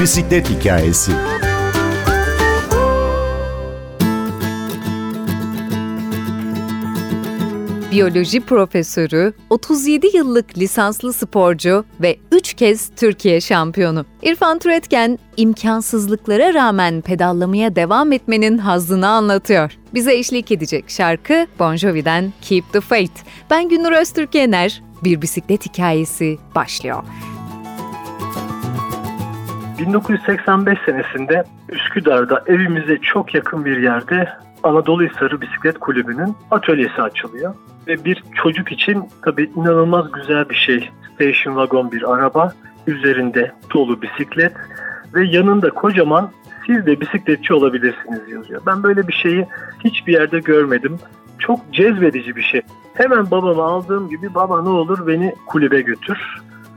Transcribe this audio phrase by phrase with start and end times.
[0.00, 1.12] Bisiklet Hikayesi
[7.92, 14.04] Biyoloji profesörü, 37 yıllık lisanslı sporcu ve 3 kez Türkiye şampiyonu.
[14.22, 19.72] İrfan Türetken, imkansızlıklara rağmen pedallamaya devam etmenin hazzını anlatıyor.
[19.94, 23.20] Bize eşlik edecek şarkı Bon Jovi'den Keep the Faith.
[23.50, 27.04] Ben Gündür Öztürk Yener, Bir Bisiklet Hikayesi başlıyor.
[29.78, 34.28] 1985 senesinde Üsküdar'da evimize çok yakın bir yerde
[34.62, 37.54] Anadolu Hisarı Bisiklet Kulübü'nün atölyesi açılıyor.
[37.86, 40.90] Ve bir çocuk için tabii inanılmaz güzel bir şey.
[41.14, 42.52] Station wagon bir araba,
[42.86, 44.52] üzerinde dolu bisiklet
[45.14, 46.30] ve yanında kocaman
[46.66, 48.60] siz de bisikletçi olabilirsiniz yazıyor.
[48.66, 49.46] Ben böyle bir şeyi
[49.84, 50.98] hiçbir yerde görmedim.
[51.38, 52.62] Çok cezbedici bir şey.
[52.94, 56.18] Hemen babamı aldığım gibi baba ne olur beni kulübe götür.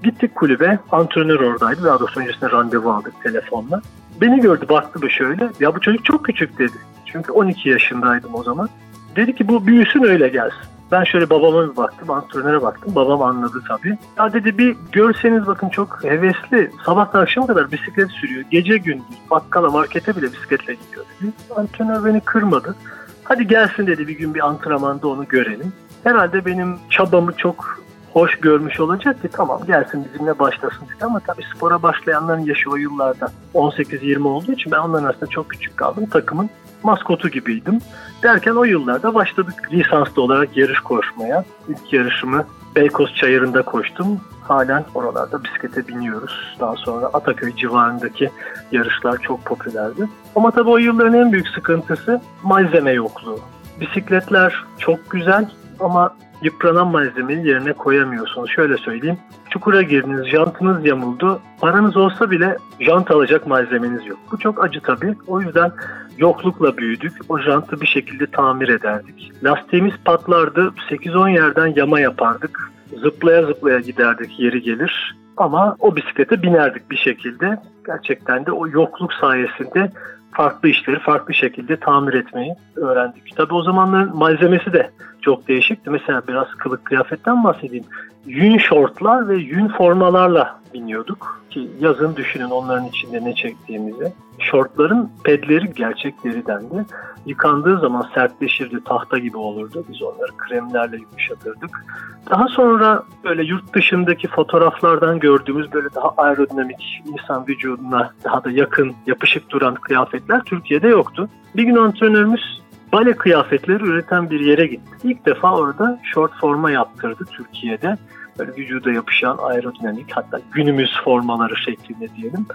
[0.04, 1.84] Gittik kulübe, antrenör oradaydı.
[1.84, 3.82] Daha doğrusu öncesinde randevu aldık telefonla.
[4.22, 5.50] Beni gördü baktı bu şöyle.
[5.60, 6.78] Ya bu çocuk çok küçük dedi.
[7.06, 8.70] Çünkü 12 yaşındaydım o zaman.
[9.16, 10.60] Dedi ki bu büyüsün öyle gelsin.
[10.92, 12.96] Ben şöyle babama bir baktım, antrenöre baktım.
[12.96, 13.98] Babam anladı tabii.
[14.18, 16.72] Ya dedi bir görseniz bakın çok hevesli.
[16.86, 18.44] Sabahtan akşama kadar bisiklet sürüyor.
[18.52, 21.32] Gece gündüz bakkala, markete bile bisikletle gidiyor dedi.
[21.56, 22.76] Antrenör beni kırmadı.
[23.24, 25.74] Hadi gelsin dedi bir gün bir antrenmanda onu görelim.
[26.04, 27.81] Herhalde benim çabamı çok
[28.14, 32.76] hoş görmüş olacak ki tamam gelsin bizimle başlasın dedi ama tabii spora başlayanların yaşı o
[32.76, 36.06] yıllarda 18-20 olduğu için ben onların arasında çok küçük kaldım.
[36.06, 36.50] Takımın
[36.84, 37.80] maskotu gibiydim.
[38.24, 41.44] Derken o yıllarda başladık lisanslı olarak yarış koşmaya.
[41.70, 42.46] İlk yarışımı
[42.76, 44.22] Beykoz Çayırı'nda koştum.
[44.44, 46.58] Halen oralarda bisiklete biniyoruz.
[46.60, 48.30] Daha sonra Ataköy civarındaki
[48.72, 50.10] yarışlar çok popülerdi.
[50.36, 53.40] Ama tabii o yılların en büyük sıkıntısı malzeme yokluğu.
[53.80, 58.50] Bisikletler çok güzel ama yıpranan malzemeyi yerine koyamıyorsunuz.
[58.50, 59.18] Şöyle söyleyeyim.
[59.50, 61.42] Çukura girdiniz, jantınız yamuldu.
[61.62, 64.20] Paranız olsa bile jant alacak malzemeniz yok.
[64.32, 65.16] Bu çok acı tabii.
[65.28, 65.72] O yüzden
[66.18, 67.14] yoklukla büyüdük.
[67.30, 69.32] O jantı bir şekilde tamir ederdik.
[69.44, 70.74] Lastiğimiz patlardı.
[70.90, 72.72] 8-10 yerden yama yapardık.
[73.02, 75.16] Zıplaya zıplaya giderdik yeri gelir.
[75.38, 77.58] Ama o bisiklete binerdik bir şekilde.
[77.86, 79.92] Gerçekten de o yokluk sayesinde
[80.32, 83.36] farklı işleri farklı şekilde tamir etmeyi öğrendik.
[83.36, 84.90] Tabii o zamanların malzemesi de
[85.22, 85.90] çok değişikti.
[85.90, 87.86] Mesela biraz kılık kıyafetten bahsedeyim.
[88.26, 91.42] Yün şortlar ve yün formalarla biniyorduk.
[91.50, 94.14] Ki yazın düşünün onların içinde ne çektiğimizi.
[94.52, 96.86] Şortların pedleri gerçek deridendi.
[97.26, 99.86] Yıkandığı zaman sertleşirdi, tahta gibi olurdu.
[99.90, 101.86] Biz onları kremlerle yumuşatırdık.
[102.30, 108.94] Daha sonra böyle yurt dışındaki fotoğraflardan gördüğümüz böyle daha aerodinamik, insan vücuduna daha da yakın,
[109.08, 111.30] yapışık duran kıyafetler Türkiye'de yoktu.
[111.56, 112.62] Bir gün antrenörümüz
[112.94, 114.92] bale kıyafetleri üreten bir yere gitti.
[115.04, 117.98] İlk defa orada short forma yaptırdı Türkiye'de.
[118.40, 122.46] Böyle vücuda yapışan aerodinamik hatta günümüz formaları şeklinde diyelim.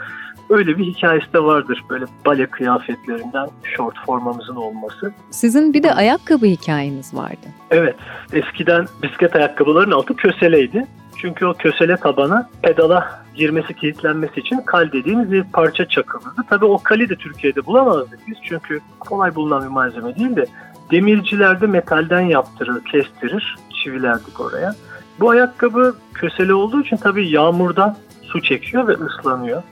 [0.50, 1.84] Öyle bir hikayesi de vardır.
[1.90, 5.12] Böyle bale kıyafetlerinden short formamızın olması.
[5.30, 7.46] Sizin bir de ayakkabı hikayeniz vardı.
[7.70, 7.96] Evet.
[8.32, 10.86] Eskiden bisiklet ayakkabıların altı köseleydi.
[11.16, 16.42] Çünkü o kösele tabana pedala girmesi, kilitlenmesi için kal dediğimiz bir parça çakılırdı.
[16.50, 20.46] Tabii o kali de Türkiye'de bulamazdık biz çünkü kolay bulunan bir malzeme değil de
[20.90, 24.74] demircilerde metalden yaptırır, kestirir, çivilerdik oraya.
[25.20, 29.62] Bu ayakkabı kösele olduğu için tabii yağmurdan su çekiyor ve ıslanıyor.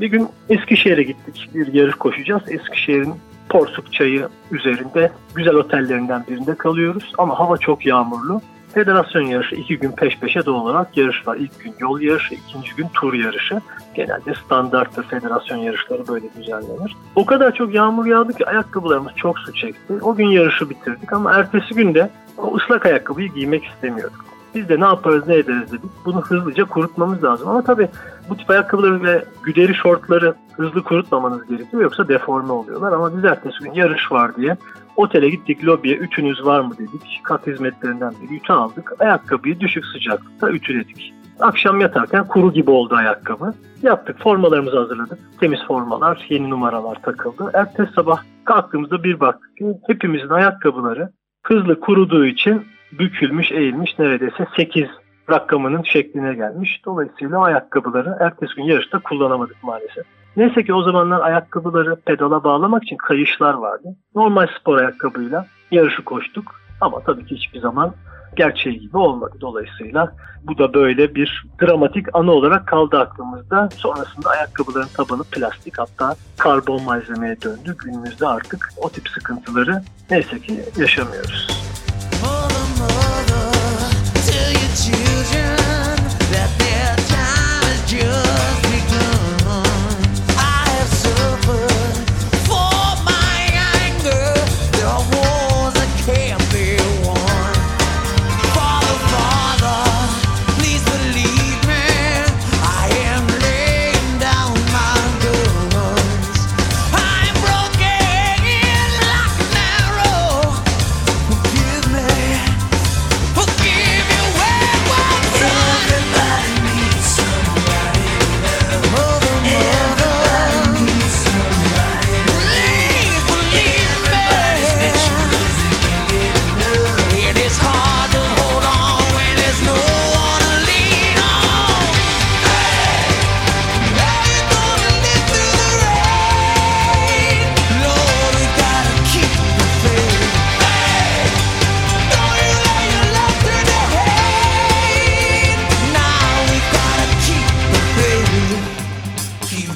[0.00, 1.50] Bir gün Eskişehir'e gittik.
[1.54, 2.42] Bir yarış koşacağız.
[2.48, 3.14] Eskişehir'in
[3.48, 7.12] Porsuk Çayı üzerinde güzel otellerinden birinde kalıyoruz.
[7.18, 8.40] Ama hava çok yağmurlu.
[8.74, 11.36] Federasyon yarışı iki gün peş peşe doğal olarak yarış var.
[11.36, 13.60] İlk gün yol yarışı, ikinci gün tur yarışı.
[13.94, 16.96] Genelde standarttır federasyon yarışları böyle düzenlenir.
[17.14, 19.94] O kadar çok yağmur yağdı ki ayakkabılarımız çok su çekti.
[20.02, 24.24] O gün yarışı bitirdik ama ertesi günde o ıslak ayakkabıyı giymek istemiyorduk.
[24.54, 25.90] Biz de ne yaparız ne ederiz dedik.
[26.04, 27.48] Bunu hızlıca kurutmamız lazım.
[27.48, 27.88] Ama tabii
[28.28, 31.82] bu tip ayakkabıları ve güderi şortları hızlı kurutmamanız gerekiyor.
[31.82, 32.92] Yoksa deforme oluyorlar.
[32.92, 34.56] Ama biz ertesi gün yarış var diye
[34.96, 37.20] otele gittik lobiye ütünüz var mı dedik.
[37.22, 38.92] Kat hizmetlerinden bir ütü aldık.
[38.98, 41.14] Ayakkabıyı düşük sıcaklıkta ütüledik.
[41.40, 43.54] Akşam yatarken kuru gibi oldu ayakkabı.
[43.82, 45.18] Yaptık formalarımızı hazırladık.
[45.40, 47.50] Temiz formalar, yeni numaralar takıldı.
[47.54, 49.50] Ertesi sabah kalktığımızda bir baktık
[49.86, 51.10] hepimizin ayakkabıları
[51.42, 54.88] hızlı kuruduğu için bükülmüş, eğilmiş neredeyse 8
[55.30, 56.82] rakamının şekline gelmiş.
[56.84, 60.04] Dolayısıyla ayakkabıları ertesi gün yarışta kullanamadık maalesef.
[60.36, 63.96] Neyse ki o zamanlar ayakkabıları pedala bağlamak için kayışlar vardı.
[64.14, 66.60] Normal spor ayakkabıyla yarışı koştuk.
[66.80, 67.94] Ama tabii ki hiçbir zaman
[68.36, 69.36] gerçeği gibi olmadı.
[69.40, 73.68] Dolayısıyla bu da böyle bir dramatik anı olarak kaldı aklımızda.
[73.76, 77.76] Sonrasında ayakkabıların tabanı plastik hatta karbon malzemeye döndü.
[77.84, 81.59] Günümüzde artık o tip sıkıntıları neyse ki yaşamıyoruz.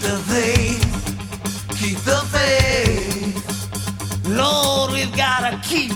[0.05, 4.29] the faith, keep the faith.
[4.29, 5.93] Lord, we've gotta keep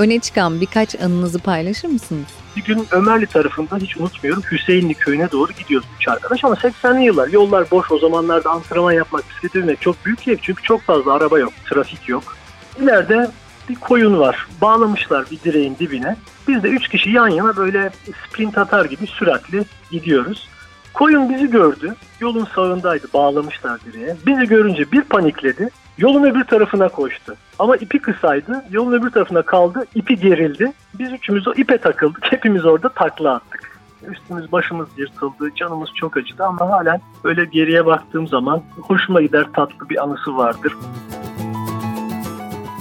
[0.00, 2.26] öne çıkan birkaç anınızı paylaşır mısınız?
[2.56, 7.28] Bir gün Ömerli tarafında hiç unutmuyorum Hüseyinli köyüne doğru gidiyoruz üç arkadaş ama 80'li yıllar
[7.28, 11.38] yollar boş o zamanlarda antrenman yapmak bisiklet binmek çok büyük keyif çünkü çok fazla araba
[11.38, 12.36] yok trafik yok.
[12.82, 13.30] İleride
[13.68, 16.16] bir koyun var bağlamışlar bir direğin dibine
[16.48, 17.90] biz de üç kişi yan yana böyle
[18.26, 20.48] sprint atar gibi süratli gidiyoruz.
[20.94, 21.94] Koyun bizi gördü.
[22.20, 23.06] Yolun sağındaydı.
[23.14, 24.16] Bağlamışlar direğe.
[24.26, 25.70] Bizi görünce bir panikledi.
[26.00, 27.34] Yolun öbür tarafına koştu.
[27.58, 28.64] Ama ipi kısaydı.
[28.70, 29.84] Yolun öbür tarafına kaldı.
[29.94, 30.72] ipi gerildi.
[30.98, 32.32] Biz üçümüz o ipe takıldık.
[32.32, 33.80] Hepimiz orada takla attık.
[34.08, 35.54] Üstümüz başımız yırtıldı.
[35.56, 40.76] Canımız çok acıdı ama halen böyle geriye baktığım zaman hoşuma gider tatlı bir anısı vardır.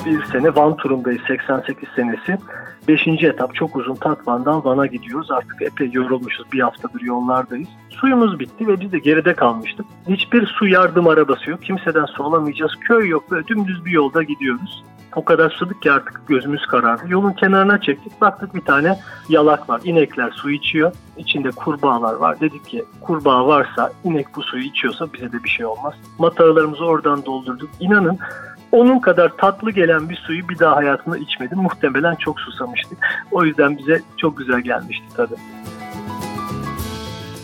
[0.05, 2.37] Bir sene Van turundayız 88 senesi.
[2.89, 5.31] Beşinci etap çok uzun Tatvan'dan Van'a gidiyoruz.
[5.31, 6.51] Artık epey yorulmuşuz.
[6.51, 7.69] Bir haftadır yollardayız.
[7.89, 9.85] Suyumuz bitti ve biz de geride kalmıştık.
[10.07, 11.63] Hiçbir su yardım arabası yok.
[11.63, 12.71] Kimseden su alamayacağız.
[12.75, 13.31] Köy yok.
[13.31, 14.83] Böyle dümdüz bir yolda gidiyoruz.
[15.15, 17.03] O kadar susadık ki artık gözümüz karardı.
[17.07, 18.21] Yolun kenarına çektik.
[18.21, 18.99] Baktık bir tane
[19.29, 19.81] yalak var.
[19.83, 20.91] İnekler su içiyor.
[21.17, 22.39] İçinde kurbağalar var.
[22.39, 25.93] Dedik ki kurbağa varsa inek bu suyu içiyorsa bize de bir şey olmaz.
[26.19, 27.69] Mataralarımızı oradan doldurduk.
[27.79, 28.19] İnanın
[28.71, 31.57] onun kadar tatlı gelen bir suyu bir daha hayatımda içmedim.
[31.57, 32.95] Muhtemelen çok susamıştı.
[33.31, 35.35] O yüzden bize çok güzel gelmişti tabii.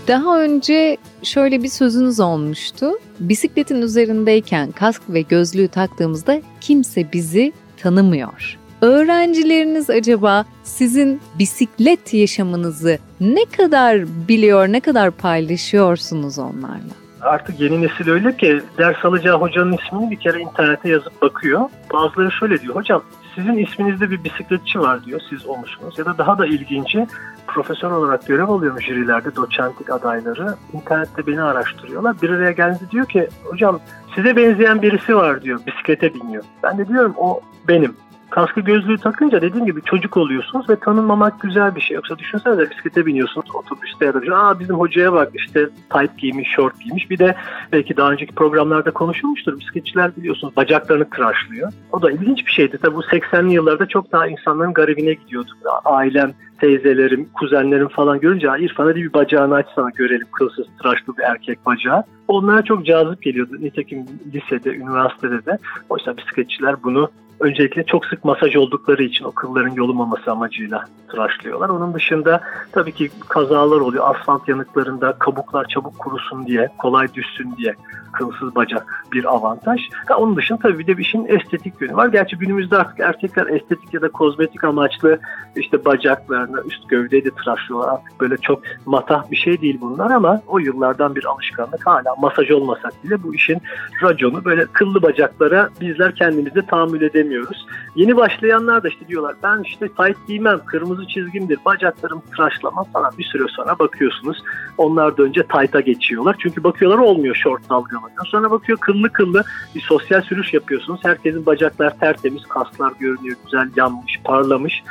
[0.07, 2.91] Daha önce şöyle bir sözünüz olmuştu.
[3.19, 8.57] Bisikletin üzerindeyken kask ve gözlüğü taktığımızda kimse bizi tanımıyor.
[8.81, 17.04] Öğrencileriniz acaba sizin bisiklet yaşamınızı ne kadar biliyor, ne kadar paylaşıyorsunuz onlarla?
[17.25, 21.61] Artık yeni nesil öyle ki ders alacağı hocanın ismini bir kere internete yazıp bakıyor.
[21.93, 23.03] Bazıları şöyle diyor, hocam
[23.35, 25.95] sizin isminizde bir bisikletçi var diyor, siz o musunuz?
[25.97, 27.07] Ya da daha da ilginci
[27.47, 30.55] profesör olarak görev alıyorum jürilerde, doçentlik adayları.
[30.73, 32.21] İnternette beni araştırıyorlar.
[32.21, 33.79] Bir araya geldi diyor ki, hocam
[34.15, 36.43] size benzeyen birisi var diyor, bisiklete biniyor.
[36.63, 37.95] Ben de diyorum o benim
[38.35, 41.95] kaskı gözlüğü takınca dediğim gibi çocuk oluyorsunuz ve tanınmamak güzel bir şey.
[41.95, 46.81] Yoksa düşünsenize bisiklete biniyorsunuz otobüste ya da aa bizim hocaya bak işte tight giymiş, short
[46.81, 47.09] giymiş.
[47.09, 47.35] Bir de
[47.71, 49.59] belki daha önceki programlarda konuşulmuştur.
[49.59, 51.71] Bisikletçiler biliyorsunuz bacaklarını tıraşlıyor.
[51.91, 52.77] O da ilginç bir şeydi.
[52.77, 55.49] Tabi bu 80'li yıllarda çok daha insanların garibine gidiyordu.
[55.85, 61.65] Ailem, teyzelerim, kuzenlerim falan görünce İrfan hadi bir bacağını açsana görelim kılsız tıraşlı bir erkek
[61.65, 62.03] bacağı.
[62.27, 63.57] Onlara çok cazip geliyordu.
[63.59, 65.57] Nitekim lisede, üniversitede de.
[65.89, 71.69] Oysa bisikletçiler bunu öncelikle çok sık masaj oldukları için o kılların yolumaması amacıyla tıraşlıyorlar.
[71.69, 74.15] Onun dışında tabii ki kazalar oluyor.
[74.15, 77.75] Asfalt yanıklarında kabuklar çabuk kurusun diye, kolay düşsün diye
[78.15, 79.81] kılsız bacak bir avantaj.
[80.05, 82.07] Ha, onun dışında tabii bir de bir işin estetik yönü var.
[82.07, 85.19] Gerçi günümüzde artık erkekler estetik ya da kozmetik amaçlı
[85.55, 87.93] işte bacaklarını, üst gövdeyi de tıraşlıyorlar.
[87.93, 92.51] Artık böyle çok matah bir şey değil bunlar ama o yıllardan bir alışkanlık hala masaj
[92.51, 93.61] olmasak bile bu işin
[94.03, 97.65] raconu böyle kıllı bacaklara bizler kendimize tahammül edemiyoruz.
[97.95, 103.23] Yeni başlayanlar da işte diyorlar ben işte tight giymem, kırmızı çizgimdir, bacaklarım tıraşlama falan bir
[103.23, 104.43] süre sonra bakıyorsunuz.
[104.77, 106.35] Onlar da önce tight'a geçiyorlar.
[106.39, 108.25] Çünkü bakıyorlar olmuyor short dalgalanıyor.
[108.25, 109.43] Sonra bakıyor kıllı kıllı
[109.75, 110.99] bir sosyal sürüş yapıyorsunuz.
[111.03, 114.83] Herkesin bacaklar tertemiz, kaslar görünüyor, güzel yanmış, parlamış.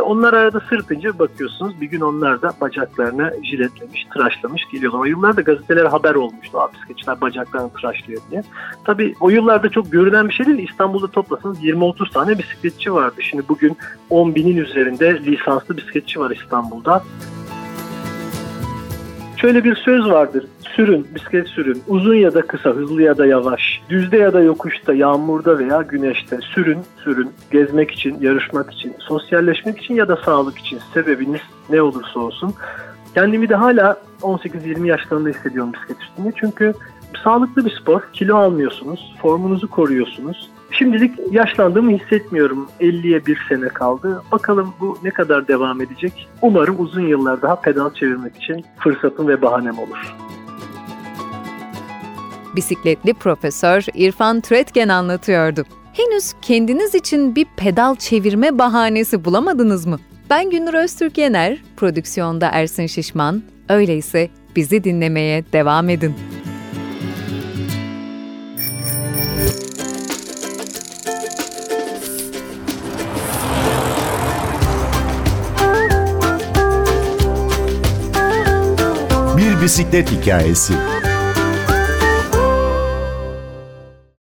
[0.00, 4.98] Onlar arada sırtınca bakıyorsunuz bir gün onlar da bacaklarını jiletlemiş, tıraşlamış geliyorlar.
[4.98, 8.42] O yıllarda gazeteler haber olmuştu abi bisikletçiler bacaklarını tıraşlıyor diye.
[8.84, 10.68] Tabii o yıllarda çok görünen bir şey değil.
[10.68, 13.22] İstanbul'da toplasanız 20-30 tane bisikletçi vardı.
[13.22, 13.76] Şimdi bugün
[14.10, 17.02] 10 binin üzerinde lisanslı bisikletçi var İstanbul'da.
[19.36, 20.46] Şöyle bir söz vardır.
[20.76, 21.82] Sürün, bisiklet sürün.
[21.88, 23.82] Uzun ya da kısa, hızlı ya da yavaş.
[23.88, 26.38] Düzde ya da yokuşta, yağmurda veya güneşte.
[26.54, 27.30] Sürün, sürün.
[27.50, 30.78] Gezmek için, yarışmak için, sosyalleşmek için ya da sağlık için.
[30.94, 32.54] Sebebiniz ne olursa olsun.
[33.14, 36.32] Kendimi de hala 18-20 yaşlarında hissediyorum bisiklet üstünde.
[36.36, 36.74] Çünkü
[37.24, 38.00] sağlıklı bir spor.
[38.12, 40.50] Kilo almıyorsunuz, formunuzu koruyorsunuz.
[40.70, 42.68] Şimdilik yaşlandığımı hissetmiyorum.
[42.80, 44.22] 50'ye bir sene kaldı.
[44.32, 46.28] Bakalım bu ne kadar devam edecek.
[46.42, 50.16] Umarım uzun yıllar daha pedal çevirmek için fırsatım ve bahanem olur.
[52.56, 55.64] Bisikletli profesör İrfan Türetgen anlatıyordu.
[55.92, 59.98] Henüz kendiniz için bir pedal çevirme bahanesi bulamadınız mı?
[60.30, 63.42] Ben Gündür Öztürk Yener, prodüksiyonda Ersin Şişman.
[63.68, 66.14] Öyleyse bizi dinlemeye devam edin.
[79.62, 80.74] Bir bisiklet hikayesi.